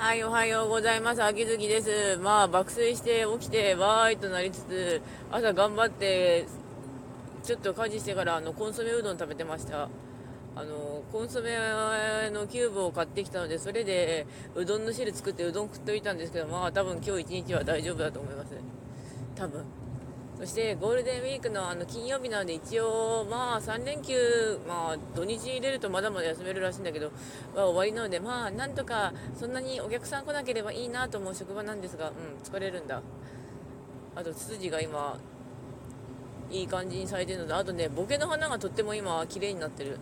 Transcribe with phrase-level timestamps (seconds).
[0.00, 1.22] はい、おはようございます。
[1.22, 2.16] 秋月です。
[2.22, 6.46] まあ、爆睡して起きて、わーいとなりつつ、朝頑張って、
[7.42, 9.90] ちょっと家事してから、あの、コンソメうどん食べてました。
[10.56, 11.54] あの、コンソメ
[12.30, 18.54] のキューブを買ってきたので、それで、うどんの汁作ってうどん食っておいたんですけど、まあ、多分今日一日は大丈夫だと思います。
[19.36, 19.62] 多分。
[20.40, 24.14] そしてゴールデンウィークのあの金曜日なので一応まあ3連休、
[24.66, 27.12] まあ土日入れるとまだまだ休めるらしいんだけど、
[27.54, 33.02] は終わりなのでまあなんとかそんなにお客さん来なければいいなと思う職場なんですが、うん、疲れるんだ。
[34.16, 35.18] あとツツジが今
[36.50, 39.98] いい感じに咲いてるので、あとね、ボケの花がとっても今綺麗になってる。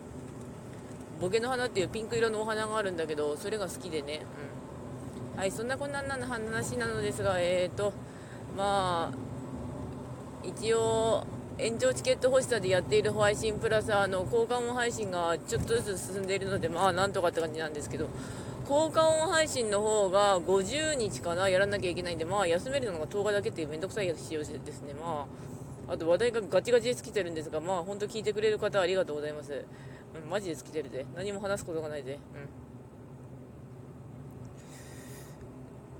[1.20, 4.22] ボケの花っていうピンク色のお花があるんだけど、それが好きでね。
[5.34, 5.40] うん。
[5.40, 7.92] はい、そんなこんなの話なのですが、えーと、
[8.56, 9.28] まあ、
[10.42, 11.26] 一応
[11.58, 18.08] 延長チケット欲しさでやっている配信プラスあの効果音配信がちょっとずつ進んでいるのでまあなんとかって感じなんですけど
[18.66, 25.26] 効果音配信の方が50日かなやらなきゃいけないんでまあ休めるのが10日だけっていうめんどくさい仕様ですねま
[25.88, 29.64] ああと話題がガチガチで尽きてるんですがまあ本当聞いてくれる方ありがとうございます、
[30.22, 32.67] うん、マジで尽きてるで何も話すことがないでうん。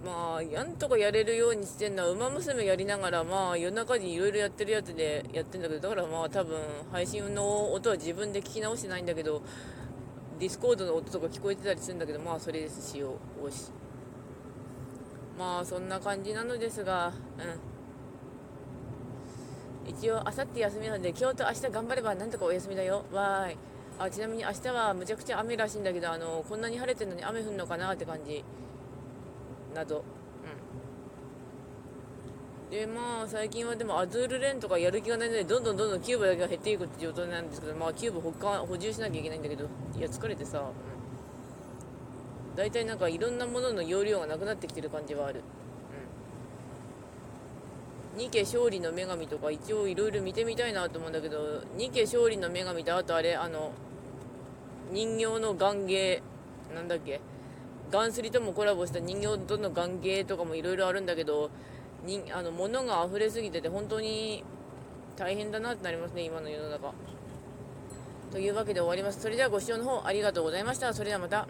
[0.05, 6.61] まあ、やんとかやれるようにしてんのは、ウマ娘やりながら、まあ、夜中にいろいろやってるやつでやってんだけど、だからまあ、多分、
[6.93, 9.43] 配信の音は自分で聞き直してないんだけど、
[10.39, 13.51] ディスコードの音とか聞こえてたりするんだけど、まあ、それです、しよう。
[13.51, 13.73] し。
[15.37, 17.13] まあ、そんな感じなのですが、
[19.87, 19.91] うん。
[19.91, 23.05] 一応、あさって休みなんで、今日と明日頑張ればなんとかお休みだよ。
[23.13, 23.57] わーい。
[23.99, 28.45] あ、ちなみに明日はむちゃくちゃ雨らしいんだけど、あの、こんなに晴れてるのに雨降るのかなって感じ。
[29.75, 30.05] など、
[32.67, 45.43] うん、でまあ最近はでもアズールレンとかやる気がないのでどんどんどんどんキューブだけが減っていくって状態なんですけどまあキューブ補補充しなきゃいけないんだけどいや疲れてさ、うん、大体なんかいろんなものの容量がなくなってきてる感じはある。
[48.17, 53.71] ニケ勝利の女神とか一応いろいろ見てみたいなと思うんだけどニケ勝利の女神とあとあれあの
[54.91, 56.21] 人形の玩芸
[56.75, 57.21] なんだっけ？
[57.91, 61.51] ガンスリともコラボした人形との関係とかもいろいろあるんだけど
[62.05, 64.45] にあの物が溢れすぎてて本当に
[65.17, 66.93] 大変だなってなりますね今の世の中。
[68.31, 69.21] というわけで終わります。
[69.21, 70.93] それではご視聴の方ありがとうございました。
[70.93, 71.49] それではまた。